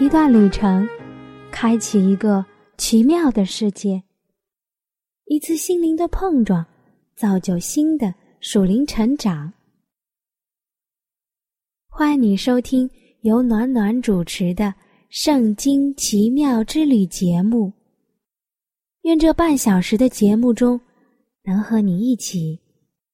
[0.00, 0.88] 一段旅程，
[1.52, 2.42] 开启一个
[2.78, 4.02] 奇妙的世界；
[5.26, 6.64] 一次心灵的碰撞，
[7.14, 9.52] 造就新的属灵成长。
[11.86, 12.88] 欢迎你收听
[13.20, 14.64] 由暖暖主持的
[15.10, 17.70] 《圣经奇妙之旅》节目。
[19.02, 20.80] 愿这半小时的节目中，
[21.42, 22.58] 能和你一起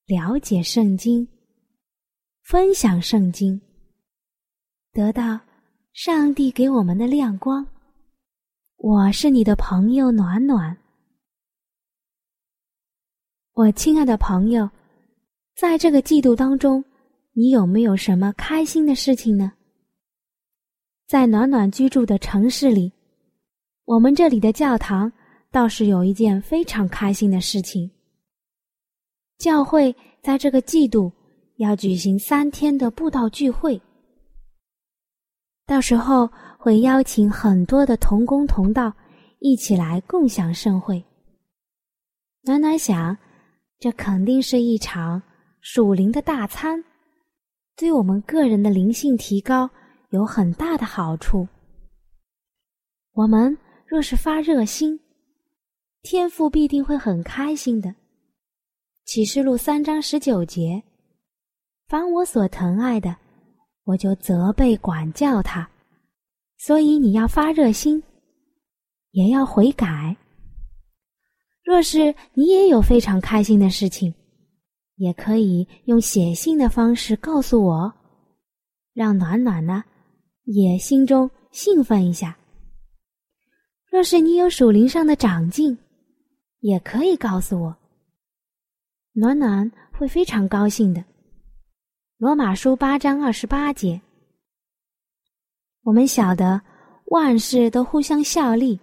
[0.07, 1.27] 了解圣经，
[2.45, 3.61] 分享圣经，
[4.93, 5.46] 得到。
[5.97, 7.67] 上帝给我们的亮光。
[8.77, 10.77] 我是你的朋友暖暖。
[13.55, 14.69] 我亲爱的朋友，
[15.57, 16.85] 在这个季度当中，
[17.33, 19.51] 你有没有什么开心的事情呢？
[21.07, 22.93] 在暖暖居住的城市里，
[23.87, 25.11] 我们这里的教堂
[25.51, 27.91] 倒是有一件非常开心的事情。
[29.39, 31.11] 教会在这个季度
[31.57, 33.81] 要举行三天的布道聚会。
[35.67, 38.93] 到时候会邀请很多的同工同道
[39.41, 41.05] 一起来共享盛会。
[42.43, 43.19] 暖暖想，
[43.81, 45.21] 这肯定是一场
[45.61, 46.85] 属灵的大餐，
[47.77, 49.69] 对我们个人的灵性提高
[50.11, 51.49] 有很大的好处。
[53.13, 55.01] 我们若是发热心，
[56.03, 57.93] 天父必定会很开心的。
[59.05, 60.85] 启示录三章十九节：
[61.89, 63.17] 凡我所疼爱的。
[63.87, 65.71] 我就责备管教他，
[66.59, 68.03] 所以你要发热心，
[69.13, 70.17] 也要悔改。
[71.63, 74.13] 若是你也有非常开心的事情，
[74.97, 77.93] 也可以用写信的方式告诉我，
[78.93, 79.85] 让暖暖呢
[80.43, 82.37] 也心中兴奋一下。
[83.89, 85.79] 若是你有属灵上的长进，
[86.59, 87.77] 也可以告诉我，
[89.13, 91.05] 暖暖会非常高兴的。
[92.19, 94.01] 罗马书八章二十八节，
[95.83, 96.59] 我们晓得
[97.09, 98.81] 万事都互相效力，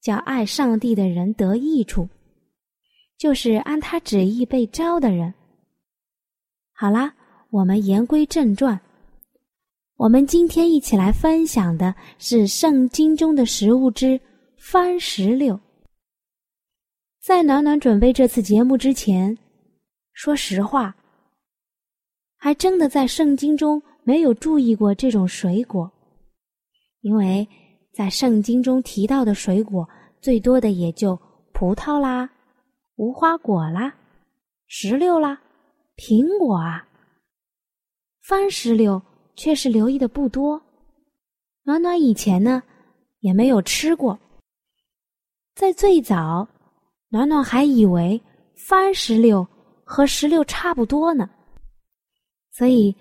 [0.00, 2.08] 叫爱上帝的人得益处，
[3.18, 5.34] 就是按他旨意被招的人。
[6.72, 7.14] 好啦，
[7.50, 8.80] 我们言归正传，
[9.96, 14.18] 我们今天一起来分享的是圣经中的食物之
[14.56, 15.60] 番石榴。
[17.20, 19.36] 在暖暖准备这次节目之前，
[20.14, 20.96] 说实话。
[22.44, 25.88] 还真的在圣经中没有注意过这种水果，
[27.02, 27.46] 因为
[27.94, 29.88] 在圣经中提到的水果
[30.20, 31.16] 最多的也就
[31.52, 32.28] 葡萄啦、
[32.96, 33.94] 无花果啦、
[34.66, 35.40] 石榴啦、
[35.96, 36.84] 苹果啊，
[38.22, 39.00] 番石榴
[39.36, 40.60] 却是留意的不多。
[41.62, 42.60] 暖暖以前呢
[43.20, 44.18] 也没有吃过，
[45.54, 46.48] 在最早，
[47.08, 48.20] 暖暖还以为
[48.56, 49.46] 番石榴
[49.84, 51.30] 和石榴差不多呢。
[52.52, 52.94] 所以，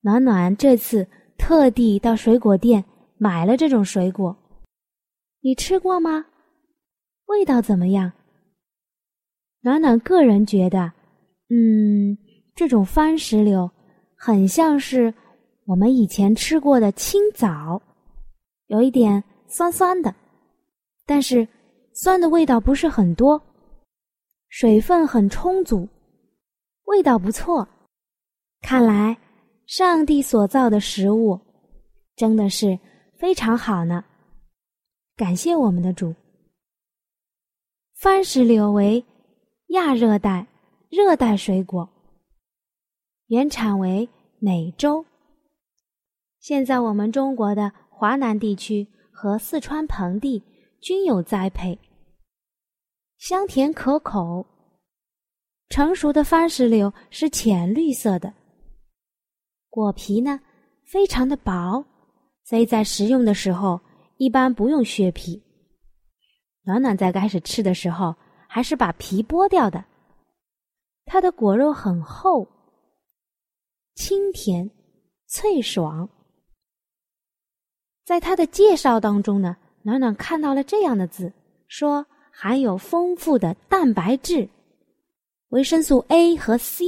[0.00, 1.06] 暖暖这次
[1.38, 2.84] 特地到水果店
[3.16, 4.36] 买了这种水果。
[5.40, 6.26] 你吃过吗？
[7.26, 8.12] 味道怎么样？
[9.60, 10.92] 暖暖个人觉得，
[11.50, 12.18] 嗯，
[12.54, 13.70] 这种番石榴
[14.16, 15.14] 很像是
[15.66, 17.80] 我们以前吃过的青枣，
[18.66, 20.12] 有一点酸酸的，
[21.06, 21.46] 但是
[21.94, 23.40] 酸的味道不是很多，
[24.48, 25.88] 水分很充足，
[26.86, 27.68] 味道不错。
[28.60, 29.16] 看来，
[29.66, 31.40] 上帝所造的食物
[32.14, 32.78] 真的是
[33.18, 34.04] 非常好呢。
[35.16, 36.14] 感谢我们的主。
[37.94, 39.04] 番石榴为
[39.68, 40.46] 亚热带、
[40.88, 41.88] 热带水果，
[43.26, 44.08] 原产为
[44.38, 45.04] 美洲。
[46.38, 50.42] 现在我们中国的华南地区和四川盆地
[50.80, 51.78] 均有栽培，
[53.18, 54.46] 香甜可口。
[55.68, 58.32] 成熟的番石榴是浅绿色的。
[59.70, 60.40] 果皮呢，
[60.84, 61.84] 非常的薄，
[62.44, 63.80] 所以在食用的时候
[64.16, 65.40] 一般不用削皮。
[66.64, 68.14] 暖暖在开始吃的时候，
[68.48, 69.84] 还是把皮剥掉的。
[71.06, 72.46] 它的果肉很厚，
[73.94, 74.70] 清甜
[75.26, 76.08] 脆爽。
[78.04, 81.32] 在它的介绍当中呢，暖暖看到了这样的字，
[81.68, 84.48] 说含有丰富的蛋白质、
[85.50, 86.84] 维生素 A 和 C。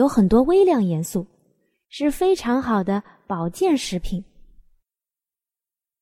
[0.00, 1.26] 有很多微量元素，
[1.90, 4.24] 是非常好的保健食品。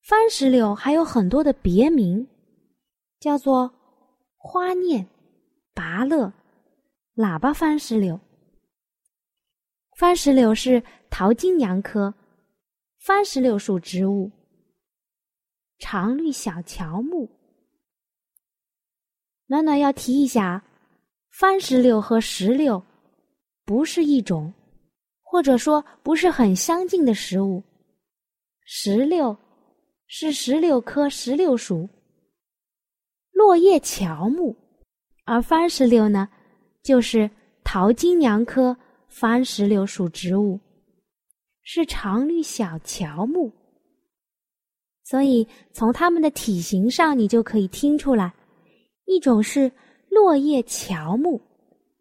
[0.03, 2.25] 番石榴还有很多的别名，
[3.19, 3.69] 叫做
[4.37, 5.05] 花念、
[5.75, 6.33] 拔乐、
[7.17, 8.21] 喇叭番石榴。
[9.97, 10.81] 番石榴是
[11.11, 12.15] 桃金娘科
[13.00, 14.31] 番石榴属植物，
[15.81, 17.29] 常绿小乔木。
[19.47, 20.62] 暖暖要提一下，
[21.31, 22.81] 番石榴和石榴
[23.69, 24.50] 不是一种，
[25.23, 27.62] 或者说不是很相近的食物。
[28.65, 29.37] 石榴。
[30.11, 31.87] 是石榴科石榴属
[33.31, 34.56] 落叶乔木，
[35.26, 36.26] 而番石榴呢，
[36.82, 37.31] 就是
[37.62, 38.75] 桃金娘科
[39.06, 40.59] 番石榴属植物，
[41.62, 43.53] 是常绿小乔木。
[45.05, 48.35] 所以从它们的体型上，你就可以听出来，
[49.05, 49.71] 一种是
[50.09, 51.38] 落叶乔木，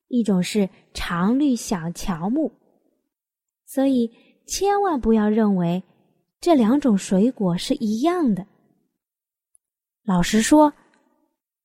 [0.08, 2.52] 一种是常绿小乔木。
[3.66, 4.12] 所以
[4.46, 5.84] 千万不要认为。
[6.40, 8.46] 这两种水果是一样的。
[10.06, 10.72] 老实说，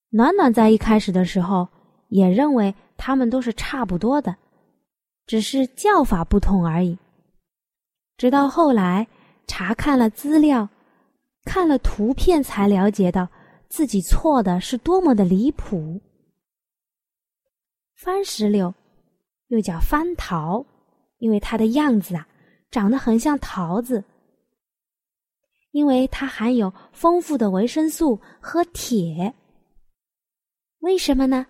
[0.08, 1.68] 暖暖在一开始的时候
[2.08, 4.34] 也认为它们都是差不多的，
[5.26, 6.96] 只是叫法不同而已。
[8.16, 9.06] 直到后来
[9.46, 10.66] 查看了资料，
[11.44, 13.28] 看了图片，才了解到
[13.68, 16.00] 自己错的是多么的离谱。
[18.02, 18.74] 番石榴
[19.46, 20.66] 又叫番桃，
[21.18, 22.26] 因为它的样子啊，
[22.68, 24.02] 长得很像桃子。
[25.70, 29.32] 因为它含有丰富的维生素和铁。
[30.80, 31.46] 为什么呢？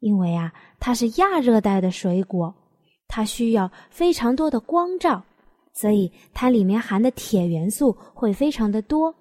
[0.00, 2.54] 因为啊，它是亚热带的水果，
[3.08, 5.24] 它需要非常多的光照，
[5.72, 9.14] 所以它里面含的铁元素会非常的多。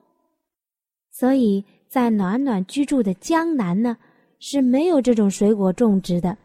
[1.12, 3.96] 所以在暖暖居住的江南呢，
[4.42, 6.38] 是没有这种水果种植的。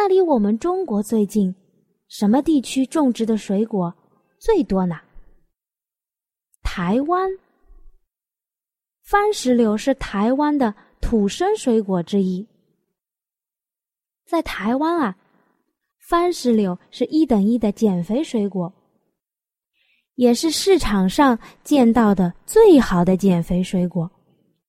[0.00, 1.52] 那离我们中国最近，
[2.06, 3.92] 什么地区种植的水果
[4.38, 4.94] 最多呢？
[6.62, 7.28] 台湾
[9.02, 12.46] 番石榴是台湾的土生水果之一。
[14.24, 15.18] 在台湾啊，
[16.08, 18.72] 番石榴是一等一的减肥水果，
[20.14, 24.08] 也是市场上见到的最好的减肥水果。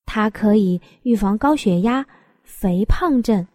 [0.04, 2.04] 它可以预防高血压、
[2.42, 3.46] 肥胖症，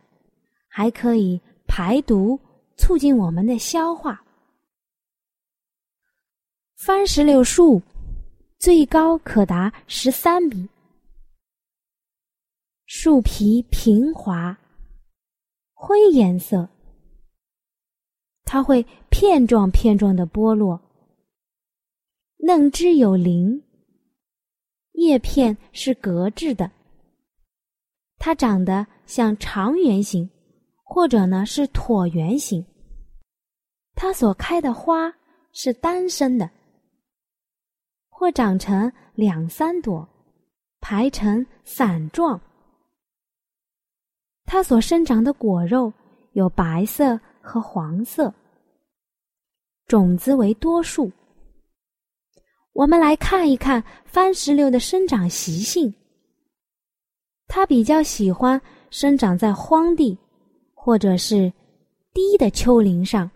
[0.70, 1.42] 还可以
[1.78, 2.40] 排毒，
[2.78, 4.24] 促进我们的消化。
[6.78, 7.82] 番石榴树。
[8.58, 10.70] 最高可达十三米，
[12.86, 14.58] 树皮平滑，
[15.74, 16.70] 灰颜色。
[18.46, 20.80] 它会片状片状的剥落，
[22.38, 23.62] 嫩枝有鳞，
[24.94, 26.72] 叶片是格质的。
[28.18, 30.28] 它长得像长圆形，
[30.96, 32.66] 或者呢是椭圆形。
[33.96, 35.14] 它所开的花
[35.52, 36.50] 是单生的。
[38.08, 40.08] 或长成两三朵，
[40.80, 42.40] 排成伞状。
[44.46, 45.92] 它所生长的果肉
[46.32, 48.34] 有白色和黄色，
[49.88, 51.12] 种子为多数。
[52.72, 55.94] 我们来看一看番石榴的生长习性。
[57.48, 58.60] 它比较喜欢
[58.90, 60.18] 生长在荒地
[60.86, 61.52] 或者是
[62.14, 63.28] 低的丘陵上。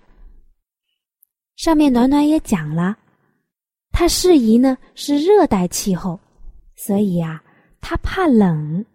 [1.55, 2.95] 上面暖暖也讲了。
[3.91, 6.19] 它适宜呢是热带气候，
[6.75, 7.43] 所以呀，
[7.81, 8.85] 它怕冷。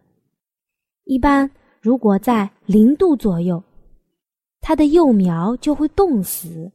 [1.02, 1.50] 一般
[1.81, 3.61] 如果在零度左右，
[4.61, 6.71] 它的幼苗就会冻死。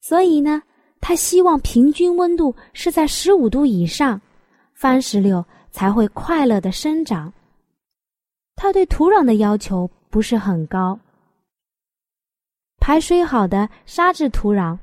[0.00, 0.60] 所以呢，
[1.00, 4.20] 它希望平均温度是在十五度以上，
[4.74, 7.32] 番石榴才会快乐的生长。
[8.56, 10.98] 它对土壤的要求不是很高，
[12.78, 14.78] 排水好的沙质土壤。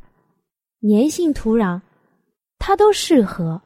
[0.81, 1.79] 粘性土壤，
[2.57, 3.61] 它都适合。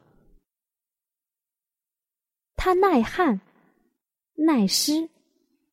[2.56, 3.40] 它耐旱、
[4.34, 5.08] 耐湿，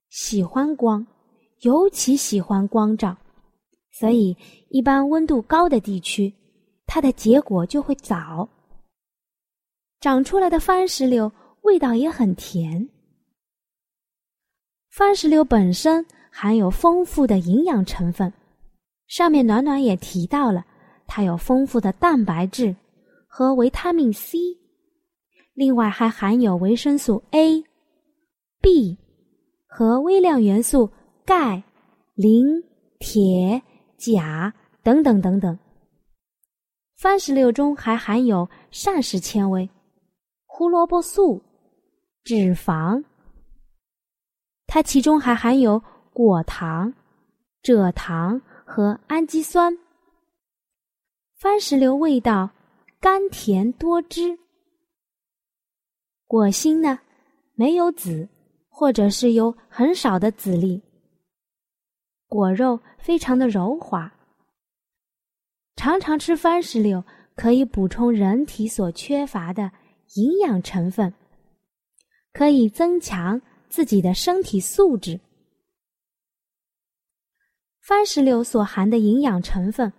[0.10, 1.06] 喜欢光，
[1.62, 3.18] 尤其喜欢光照，
[3.92, 4.38] 所以
[4.70, 6.34] 一般温度高的地区，
[6.86, 8.48] 它的结果就会早。
[10.00, 11.32] 长出来的番石榴
[11.64, 12.90] 味道也很甜。
[14.96, 18.32] 番石榴本身含有丰富的营养成分，
[19.08, 20.64] 上面暖暖也提到了。
[21.08, 22.76] 它有丰富的蛋白质
[23.28, 24.38] 和维他命 C，
[25.56, 27.64] 另外还含有维生素 A、
[28.62, 28.96] B
[29.66, 30.92] 和微量元素
[31.26, 31.64] 钙、
[32.14, 32.46] 磷、
[33.00, 33.64] 铁、
[33.98, 35.58] 钾等等等等。
[36.96, 39.68] 番石榴中还含有膳食纤维、
[40.46, 41.42] 胡萝卜素、
[42.24, 43.04] 脂肪，
[44.66, 46.94] 它其中还含有果糖、
[47.62, 49.78] 蔗糖和氨基酸。
[51.36, 52.50] 番石榴味道
[53.00, 54.40] 甘甜多汁。
[56.26, 57.00] 果心呢，
[57.54, 58.28] 没有籽，
[58.70, 60.82] 或者是有很少的籽粒。
[62.28, 64.12] 果肉非常的柔滑。
[65.76, 67.04] 常常吃番石榴
[67.36, 69.72] 可以补充人体所缺乏的
[70.16, 71.14] 营养成分，
[72.32, 73.42] 可以增强
[73.74, 75.20] 自己的身体素质。
[77.82, 79.92] 番石榴所含的营养成分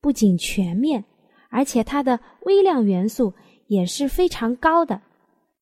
[0.00, 1.04] 不仅全面，
[1.50, 3.30] 而且它的微量元素
[3.66, 5.02] 也是非常高的，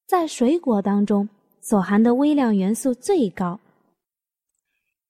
[0.06, 1.28] 在水果当中
[1.61, 3.58] 所含的微量元素最高。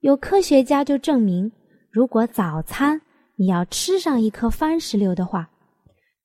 [0.01, 1.53] 有科学家就证明，
[1.91, 2.99] 如果早餐
[3.37, 5.51] 你要吃上一颗番石榴的话，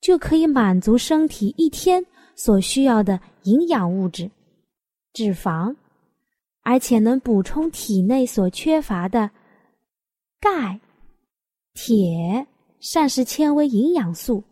[0.00, 2.02] 就可以满足身体一天
[2.34, 4.30] 所需要的营养物质——
[5.12, 5.76] 脂肪，
[6.68, 9.30] 而且能补充体内所缺乏的。
[10.38, 10.78] 钙、
[11.72, 12.46] 铁、
[12.78, 14.44] 膳食纤维、营养素，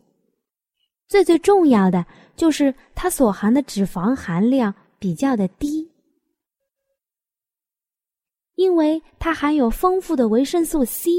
[1.07, 2.03] 最最重要的
[2.35, 5.91] 就是它所含的脂肪含量比较的低，
[8.55, 11.11] 因为它含有丰富的维生素 C，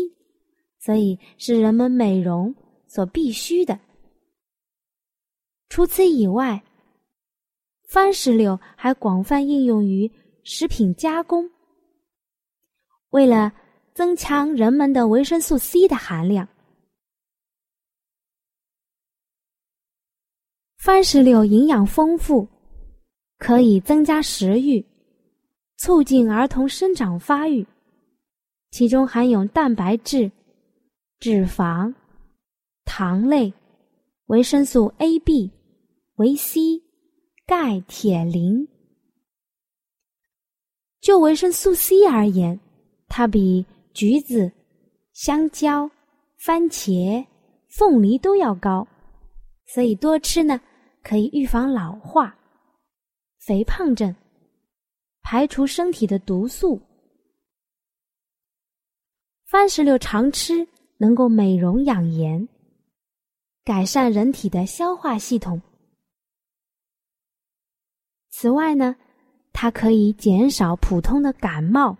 [0.81, 2.53] 所以是人们美容
[2.89, 3.79] 所必须的。
[5.69, 6.65] 除此以外，
[7.89, 10.11] 番石榴还广泛应用于
[10.51, 11.51] 食品加工，
[13.11, 13.53] 为了。
[13.95, 16.49] 增强人们的维生素 C 的含量。
[20.77, 22.47] 番石榴营养丰富，
[23.39, 24.87] 可以增加食欲，
[25.79, 27.67] 促进儿童生长发育。
[28.71, 30.31] 其中含有蛋白质、
[31.19, 31.93] 脂肪、
[32.85, 33.53] 糖类、
[34.27, 35.51] 维生素 A、B、
[36.19, 36.61] 维 C、
[37.49, 38.69] 钙、铁、磷。
[41.09, 42.61] 就维生素 C 而言，
[43.09, 43.65] 它比。
[43.95, 44.53] 橘子、
[45.15, 45.91] 香蕉、
[46.37, 47.27] 番茄、
[47.71, 48.87] 凤梨都要高，
[49.67, 50.61] 所以多吃呢，
[51.03, 52.39] 可以预防老化、
[53.39, 54.15] 肥胖症，
[55.23, 56.79] 排除身体的毒素。
[59.47, 62.47] 番石榴常吃能够美容养颜，
[63.65, 65.61] 改善人体的消化系统。
[68.29, 68.95] 此外呢，
[69.61, 71.99] 它可以减少普通的感冒。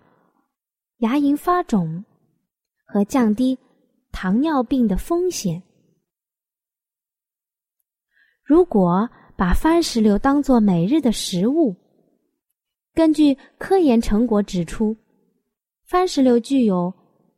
[0.99, 2.05] 牙龈发肿
[2.87, 3.59] 和降低
[4.13, 5.61] 糖尿病的风险。
[8.45, 11.75] 如果把番石榴当做每日的食物，
[12.95, 14.97] 根据科研成果指出，
[15.85, 16.95] 番石榴具有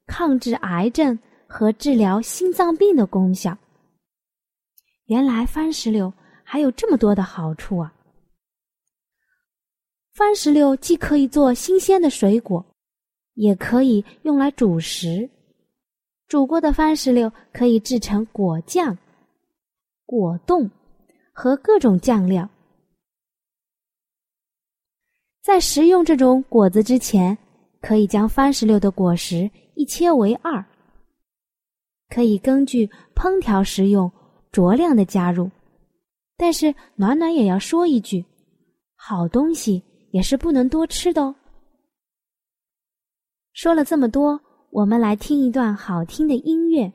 [0.07, 3.57] 抗治癌症和治疗心脏病的功效。
[5.07, 6.13] 原来番石榴
[6.45, 7.95] 还有这么多的好处啊！
[10.13, 12.65] 番石榴既可以做新鲜的水果。
[13.35, 15.31] 也可以用来煮食，
[16.29, 18.99] 煮过的番石榴可以制成果酱、
[20.05, 20.71] 果冻
[21.33, 22.47] 和各种酱料。
[25.41, 27.39] 在食用这种果子之前，
[27.81, 30.63] 可以将番石榴的果实一切为二，
[32.11, 34.11] 可以根据烹调食用
[34.53, 35.51] 酌量的加入。
[36.37, 38.23] 但是暖暖也要说一句，
[38.97, 41.35] 好东西也是不能多吃的哦。
[43.53, 44.41] 说了这么多，
[44.71, 46.93] 我们来听一段好听的音乐。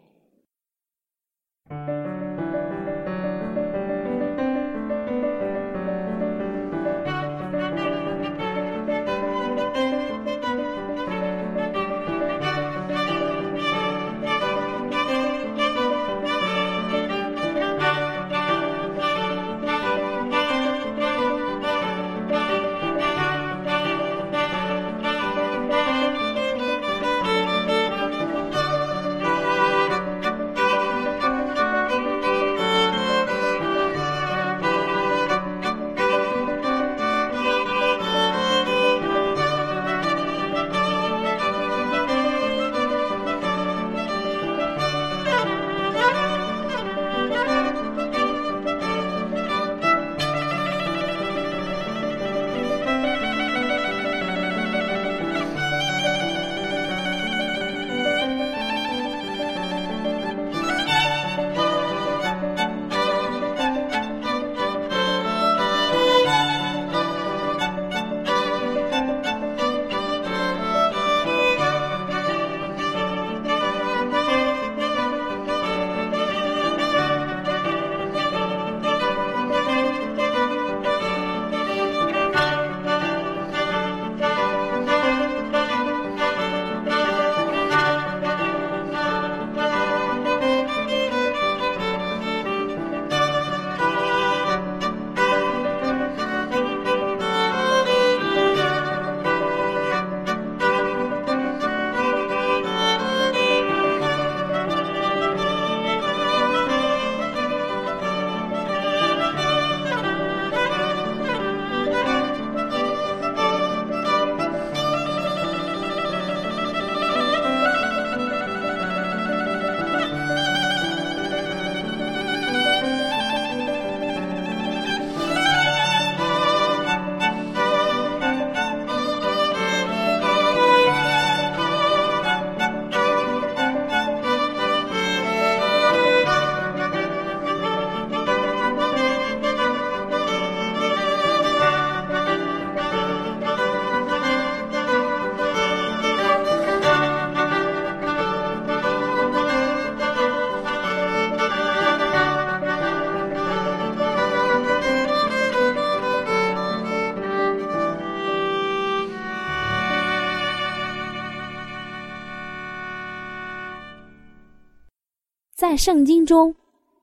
[165.76, 166.54] 圣经中，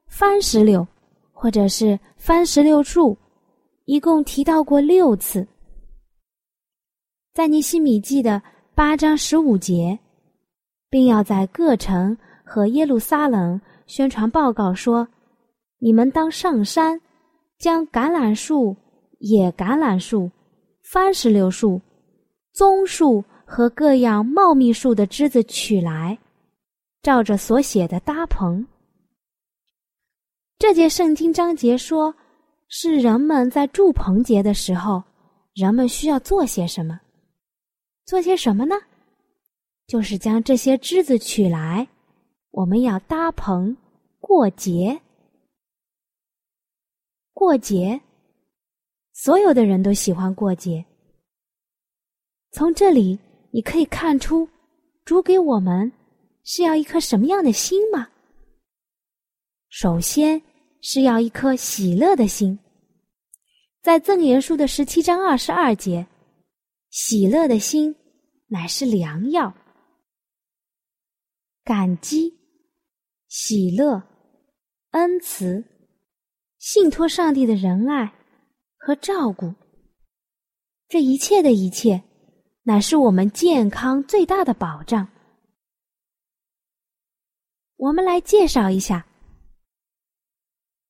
[0.07, 0.87] 番石榴
[1.33, 3.17] 或者是番石榴树，
[3.85, 5.47] 一共提到过六次。
[7.35, 8.41] 在尼西米记的
[8.75, 9.99] 八章十五节，
[10.91, 15.09] 并要在各城和耶路撒冷宣传报告说
[15.81, 17.00] ：“你们当上山，
[17.59, 18.76] 将橄榄树、
[19.19, 20.31] 野橄榄树、
[20.83, 21.81] 番石榴树、
[22.52, 26.19] 棕树和各样茂密树的枝子取来，
[27.02, 28.66] 照着所写的搭棚。”
[30.59, 32.14] 这节圣经章节说，
[32.68, 35.02] 是人们在筑棚节的时候，
[35.54, 37.00] 人们需要做些什么。
[38.06, 38.76] 做些什么呢？
[39.87, 41.88] 就是将这些枝子取来，
[42.50, 43.76] 我们要搭棚
[44.21, 45.00] 过节。
[47.32, 48.00] 过节，
[49.12, 50.84] 所有的人都喜欢过节。
[52.52, 53.19] 从这里
[53.50, 54.49] 你可以看出，
[55.04, 55.91] 主给我们
[56.45, 58.09] 是要一颗什么样的心吗？
[59.69, 60.43] 首先
[60.81, 62.59] 是要一颗喜乐的心，
[63.81, 66.07] 在赠言书的十七章二十二节。
[66.91, 67.95] 喜乐的心
[68.49, 69.55] 乃是良药，
[71.65, 72.39] 感激、
[73.28, 74.02] 喜乐、
[74.91, 75.65] 恩慈、
[76.59, 78.13] 信托上帝的仁爱
[78.76, 79.55] 和照顾，
[80.87, 82.02] 这一切的一切，
[82.65, 85.09] 乃是我们健康最大的保障。
[87.82, 89.04] 我们来介绍一下，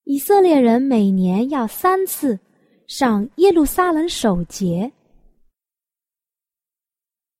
[0.04, 2.38] 以色列人每年要三次
[2.86, 4.92] 上耶路撒冷守节。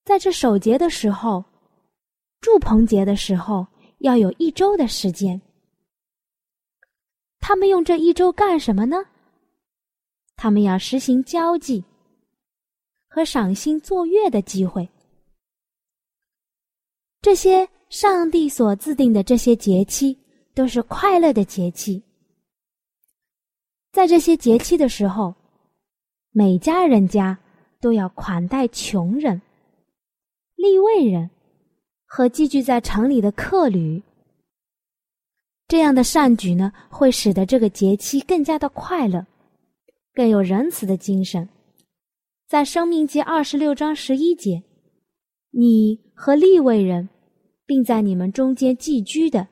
[0.07, 1.45] 在这守节的时候，
[2.41, 3.67] 祝棚节的时候，
[3.99, 5.39] 要有一周的时间。
[7.39, 8.97] 他们用这一周干什么呢？
[10.35, 11.85] 他们要实行交际
[13.07, 14.89] 和赏心作乐的机会。
[17.21, 20.17] 这些上帝所制定的这些节期，
[20.55, 22.03] 都是快乐的节期。
[23.93, 25.35] 在这些节期的时候，
[26.31, 27.39] 每家人家
[27.83, 29.43] 都要款待穷人。
[30.57, 31.29] 立位人
[32.07, 34.03] 和寄居在城里的客旅，
[35.69, 39.27] 这样的善举呢，会使得这个节期更加的快乐，
[40.15, 41.47] 更有仁慈的精神。
[42.49, 44.63] 在《生命记》二十六章十一节，
[45.51, 47.11] 你和立位人，
[47.73, 49.49] 并在你们中间寄居的，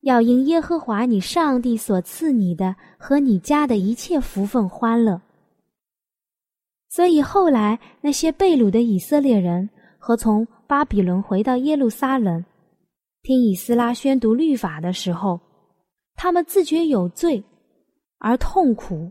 [0.00, 5.20] 要因耶和华你上帝所赐你的和你家的一切福分欢乐。
[6.88, 9.68] 所以后来那些被掳的以色列人。
[10.06, 12.44] 和从巴比伦回到耶路撒冷，
[13.22, 15.40] 听以斯拉宣读律法的时候，
[16.14, 17.42] 他们自觉有罪
[18.18, 19.10] 而痛苦。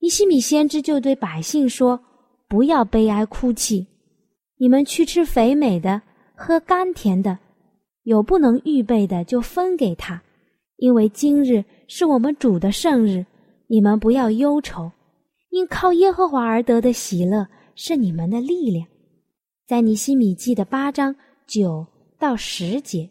[0.00, 2.00] 伊西米先知就对百姓说
[2.50, 3.86] ：“不要悲哀哭泣，
[4.56, 6.02] 你们去吃肥美的，
[6.40, 7.36] 喝甘甜的，
[8.04, 10.22] 有不能预备的就分给他，
[10.76, 13.26] 因为今日是我们主的圣日。
[13.66, 14.92] 你们不要忧愁，
[15.50, 18.86] 因靠耶和华而得的喜乐是你们的力量。”
[19.66, 21.84] 在尼西米记的八章九
[22.20, 23.10] 到十节，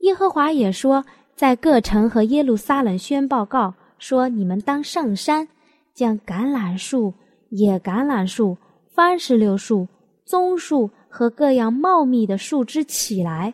[0.00, 1.02] 耶和华也说，
[1.34, 5.48] 在各城和耶路撒冷宣报告说：你们当上山，
[5.94, 7.14] 将橄榄树、
[7.48, 8.58] 野橄榄树、
[8.94, 9.88] 番石榴树、
[10.24, 13.52] 棕树和各样茂密的树枝起来，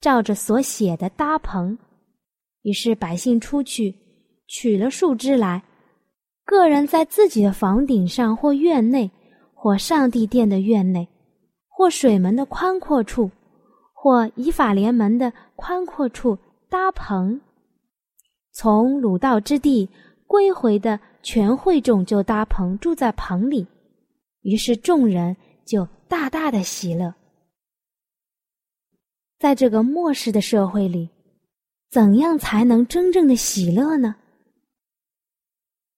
[0.00, 1.76] 照着所写的搭棚。
[2.62, 3.94] 于是百姓出去
[4.46, 5.62] 取了树枝来，
[6.44, 9.10] 个人在自己的房顶上或院内。
[9.58, 11.08] 或上帝殿的院内，
[11.66, 13.28] 或水门的宽阔处，
[13.92, 17.40] 或以法联门的宽阔处搭棚。
[18.52, 19.88] 从鲁道之地
[20.24, 23.66] 归回的全会众就搭棚住在棚里，
[24.42, 25.36] 于是众人
[25.66, 27.12] 就大大的喜乐。
[29.38, 31.10] 在这个末世的社会里，
[31.90, 34.16] 怎样才能真正的喜乐呢？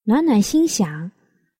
[0.03, 1.11] 暖暖心想。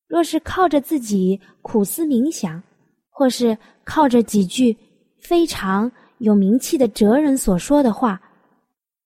[0.09, 2.63] 若是靠着自己苦思冥想，
[3.11, 4.75] 或是靠着几句
[5.21, 8.19] 非常有名气的哲人所说的话，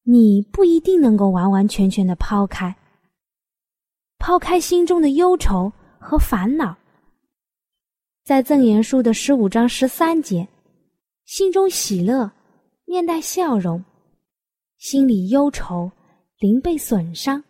[0.05, 2.73] 你不一定能够完完全全的抛开，
[4.21, 6.77] 抛开心中的忧愁和烦恼。
[8.24, 10.46] 在赠言书的十五章十三节，
[11.24, 12.30] 心中喜乐，
[12.85, 13.85] 面带笑容，
[14.78, 15.90] 心里忧愁，
[16.38, 17.42] 灵被损伤。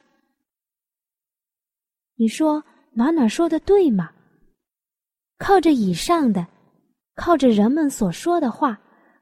[2.17, 2.63] 你说？
[2.95, 4.11] 暖暖说的对吗？
[5.39, 6.47] 靠着以上的，
[7.15, 8.79] 靠着人们所说的话，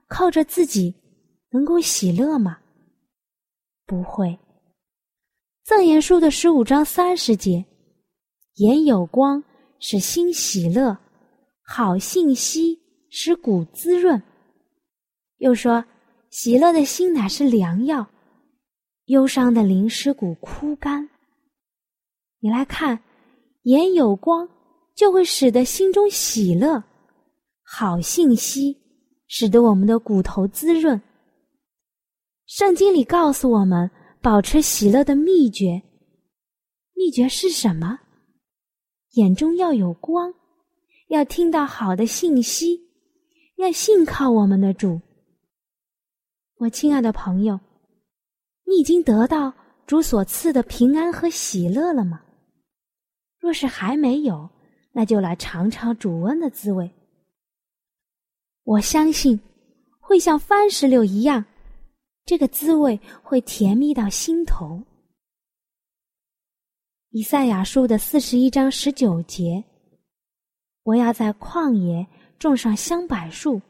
[0.09, 0.93] 靠着自己，
[1.51, 2.59] 能够喜乐吗？
[3.87, 4.37] 不会。
[5.65, 7.65] 赠言书的十五章三十节，
[8.57, 9.43] 眼有光，
[9.79, 10.97] 使心喜乐；
[11.73, 12.77] 好信息
[13.11, 14.21] 使骨滋润。
[15.37, 15.85] 又说，
[16.29, 18.05] 喜乐的心乃是良药，
[19.05, 21.09] 忧伤的灵尸骨枯干。
[22.41, 23.01] 你来看，
[23.63, 24.49] 眼有光，
[24.97, 26.83] 就会使得心中喜乐；
[27.63, 28.77] 好信息，
[29.29, 31.01] 使得我们的骨头滋润。
[32.47, 33.89] 圣经里告诉我们，
[34.21, 35.81] 保持喜乐的秘诀，
[36.95, 37.97] 秘诀是什么？
[39.13, 40.35] 眼中要有光，
[41.11, 42.89] 要听到好的信息，
[43.57, 45.01] 要信靠我们的主。
[46.59, 47.59] 我亲爱的朋友，
[48.65, 49.53] 你已经得到
[49.89, 52.23] 主所赐的平安和喜乐了吗？
[53.41, 54.49] 若是还没有，
[54.93, 56.89] 那就来尝尝主恩的滋味。
[58.63, 59.41] 我相信
[59.99, 61.45] 会像番石榴一样，
[62.25, 64.81] 这个滋味会甜蜜到心头。
[67.09, 69.65] 以赛亚书的四十一章十九节：
[70.91, 72.05] 我要在旷野
[72.37, 73.63] 种上香柏树、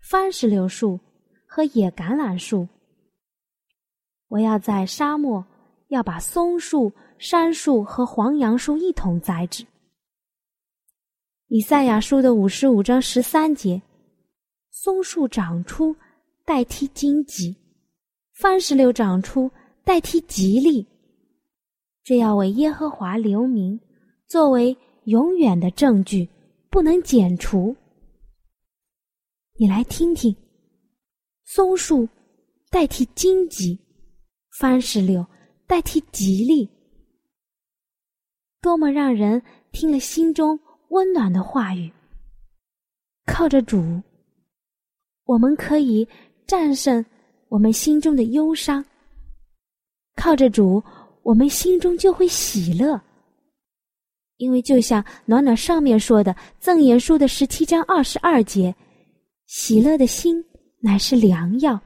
[0.00, 1.00] 番石榴树。
[1.50, 2.68] 和野橄榄树，
[4.28, 5.42] 我要在沙漠
[5.88, 9.64] 要把松树、杉树和黄杨树一同栽植。
[11.46, 13.80] 以赛亚书的五十五章十三节，
[14.70, 15.96] 松树长出
[16.44, 17.56] 代替荆棘，
[18.34, 19.50] 番石榴长出
[19.82, 20.86] 代替吉利，
[22.04, 23.80] 这要为耶和华留名，
[24.26, 26.28] 作为永远的证据，
[26.70, 27.76] 不能剪除。
[29.58, 30.34] 你来听听。
[31.44, 32.06] 松树
[32.70, 33.78] 代替荆棘，
[34.58, 35.26] 番石榴
[35.66, 36.68] 代替吉利，
[38.60, 41.90] 多么让人听了心中温暖的话语！
[43.24, 44.02] 靠着主，
[45.24, 46.06] 我们可以
[46.46, 47.04] 战胜
[47.48, 48.84] 我们心中的忧伤；
[50.16, 50.82] 靠着主，
[51.22, 53.00] 我们心中就会喜乐。
[54.38, 58.74] 因为就像暖暖上面说的，《赠言书》的十七章二十二节，
[59.46, 60.44] 喜乐的心。
[60.80, 61.80] 乃是良药，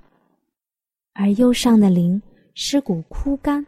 [1.15, 2.21] 而忧伤的灵
[2.53, 3.67] 尸骨枯干。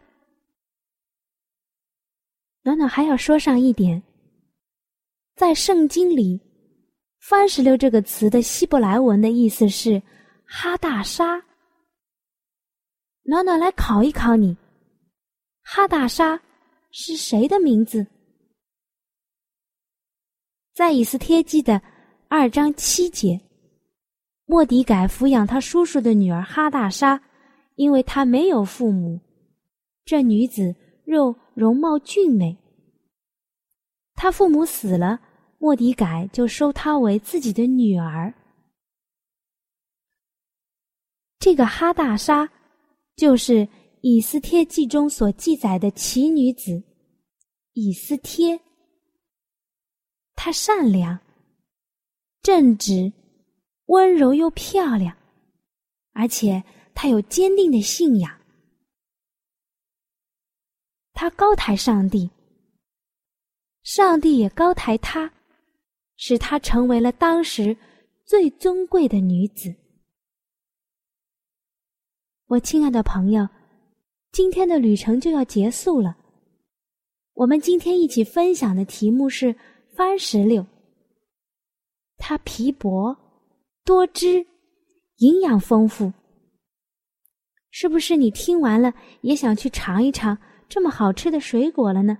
[2.61, 4.03] 暖暖还要说上一点，
[5.35, 6.39] 在圣经里
[7.19, 9.99] ，“番石榴”这个词的希伯来文的意思是
[10.45, 11.43] “哈大沙”。
[13.25, 14.55] 暖暖来考一考你，
[15.63, 16.39] 哈大沙
[16.91, 18.05] 是谁的名字？
[20.75, 21.81] 在以斯帖记的
[22.27, 23.39] 二章七节。
[24.45, 27.23] 莫迪改抚养他叔叔的女儿哈大莎，
[27.75, 29.17] 因为她没有父母。
[30.03, 32.57] 这女子肉容貌俊美，
[34.15, 35.17] 她父母死了，
[35.59, 38.33] 莫迪改就收她为自己的女儿。
[41.39, 42.49] 这个哈大莎，
[43.15, 43.65] 就是
[44.01, 46.83] 以斯帖记中所记载的奇女子
[47.71, 48.59] 以斯帖。
[50.35, 51.19] 她善良、
[52.41, 53.11] 正直。
[53.87, 55.15] 温柔又漂亮，
[56.13, 56.63] 而且
[56.95, 58.41] 她有坚定的信仰。
[61.13, 62.31] 她高抬上帝，
[63.83, 65.31] 上帝也高抬她，
[66.17, 67.77] 使她成为了当时
[68.25, 69.75] 最尊贵的女子。
[72.47, 73.47] 我亲爱的朋友，
[74.31, 76.17] 今天的旅程就要结束了。
[77.35, 79.55] 我们今天一起分享的题目是
[79.95, 80.65] 番石榴，
[82.17, 83.15] 它皮薄。
[83.85, 84.47] 多汁，
[85.17, 86.11] 营养丰富，
[87.69, 88.17] 是不是？
[88.17, 90.35] 你听完了也想去尝一尝
[90.67, 92.17] 这么好吃的水果了呢？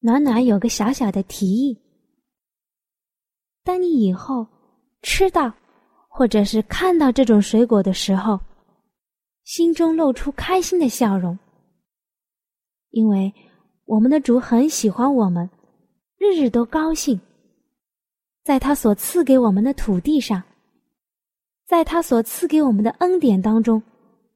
[0.00, 1.80] 暖暖有个小小的提议：
[3.64, 4.46] 当你以后
[5.00, 5.50] 吃到
[6.06, 8.38] 或者是看到这种水果的时候，
[9.44, 11.38] 心中露出开心的笑容，
[12.90, 13.32] 因为
[13.86, 15.48] 我们的主很喜欢我们，
[16.16, 17.20] 日日都高兴。
[18.42, 20.42] 在他所赐给我们的土地上，
[21.64, 23.82] 在他所赐给我们的恩典当中，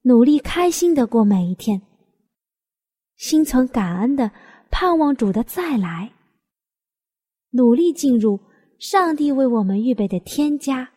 [0.03, 1.81] 努力开心的过每一天，
[3.17, 4.31] 心存感恩的
[4.69, 6.13] 盼望主的再来，
[7.51, 8.41] 努力进入
[8.81, 10.91] 上帝为我们预备的天家。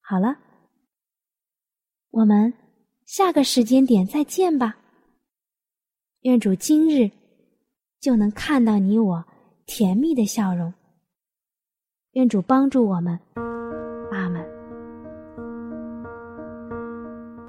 [0.00, 0.38] 好了，
[2.10, 2.52] 我们
[3.06, 4.76] 下个时间点再见吧。
[6.20, 7.10] 愿主今日
[8.00, 9.22] 就能看到你我
[9.66, 10.72] 甜蜜的笑容。
[12.12, 13.18] 愿主帮助我们，
[14.10, 14.44] 阿门。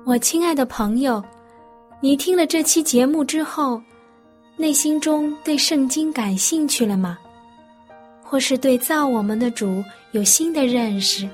[0.06, 1.24] 我亲爱的朋友，
[2.02, 3.82] 你听了这期节目之后，
[4.58, 7.18] 内心中对圣经感兴趣了吗？
[8.22, 11.28] 或是对造我们的主有新的认识，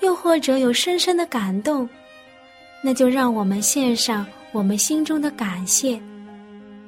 [0.00, 1.88] 又或者有深深的感动？
[2.82, 6.00] 那就让我们献上我们心中的感谢，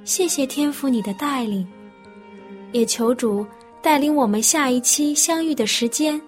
[0.04, 1.66] 谢谢天父你的带领，
[2.72, 3.46] 也求主。
[3.80, 6.20] 带领我们下一期相遇的时间，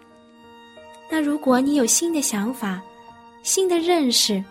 [1.08, 2.82] 那如果你有新的想法、
[3.44, 4.42] 新的认识，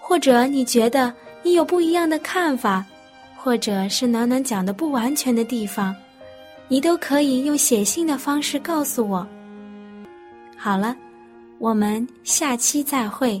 [0.00, 1.14] 或者你觉得
[1.44, 2.84] 你有不一样的看法，
[3.36, 5.94] 或者是暖暖讲的不完全的地方，
[6.66, 9.24] 你都可以用写信的方式告诉我。
[10.56, 10.96] 好了，
[11.60, 13.40] 我们下期再会。